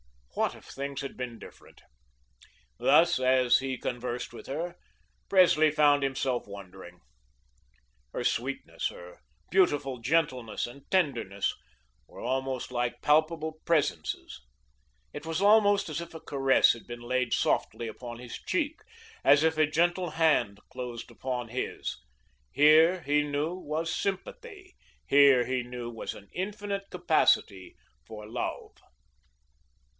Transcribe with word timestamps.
What 0.33 0.55
if 0.55 0.65
things 0.65 1.01
had 1.01 1.15
been 1.15 1.37
different? 1.39 1.81
Thus, 2.79 3.19
as 3.19 3.59
he 3.59 3.77
conversed 3.77 4.33
with 4.33 4.47
her, 4.47 4.77
Presley 5.29 5.69
found 5.69 6.01
himself 6.01 6.47
wondering. 6.47 7.01
Her 8.13 8.23
sweetness, 8.23 8.87
her 8.87 9.19
beautiful 9.51 9.99
gentleness, 9.99 10.65
and 10.65 10.89
tenderness 10.89 11.53
were 12.07 12.21
almost 12.21 12.71
like 12.71 13.01
palpable 13.03 13.59
presences. 13.65 14.41
It 15.13 15.25
was 15.25 15.41
almost 15.41 15.87
as 15.89 16.01
if 16.01 16.15
a 16.15 16.21
caress 16.21 16.73
had 16.73 16.87
been 16.87 17.01
laid 17.01 17.33
softly 17.33 17.87
upon 17.87 18.17
his 18.17 18.35
cheek, 18.41 18.79
as 19.23 19.43
if 19.43 19.57
a 19.57 19.67
gentle 19.67 20.11
hand 20.11 20.61
closed 20.71 21.11
upon 21.11 21.49
his. 21.49 21.97
Here, 22.51 23.01
he 23.01 23.21
knew, 23.21 23.53
was 23.53 23.93
sympathy; 23.93 24.75
here, 25.05 25.45
he 25.45 25.61
knew, 25.61 25.91
was 25.91 26.15
an 26.15 26.29
infinite 26.31 26.89
capacity 26.89 27.75
for 28.07 28.25
love. 28.25 28.77